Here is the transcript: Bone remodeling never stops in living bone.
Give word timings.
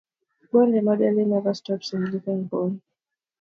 Bone 0.51 0.73
remodeling 0.73 1.29
never 1.29 1.53
stops 1.53 1.93
in 1.93 2.05
living 2.09 2.45
bone. 2.45 2.81